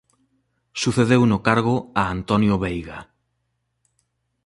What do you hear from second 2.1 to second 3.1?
Antonio Veiga.